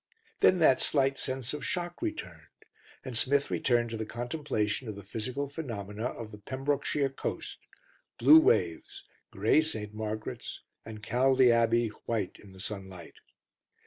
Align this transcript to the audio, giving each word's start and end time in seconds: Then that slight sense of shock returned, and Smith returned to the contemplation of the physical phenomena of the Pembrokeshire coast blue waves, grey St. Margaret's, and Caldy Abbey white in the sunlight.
Then 0.39 0.57
that 0.57 0.81
slight 0.81 1.19
sense 1.19 1.53
of 1.53 1.63
shock 1.63 2.01
returned, 2.01 2.47
and 3.05 3.15
Smith 3.15 3.51
returned 3.51 3.91
to 3.91 3.97
the 3.97 4.03
contemplation 4.07 4.87
of 4.89 4.95
the 4.95 5.03
physical 5.03 5.47
phenomena 5.47 6.05
of 6.07 6.31
the 6.31 6.39
Pembrokeshire 6.39 7.09
coast 7.11 7.59
blue 8.17 8.39
waves, 8.39 9.03
grey 9.29 9.61
St. 9.61 9.93
Margaret's, 9.93 10.61
and 10.83 11.03
Caldy 11.03 11.51
Abbey 11.51 11.89
white 12.07 12.37
in 12.39 12.51
the 12.51 12.59
sunlight. 12.59 13.17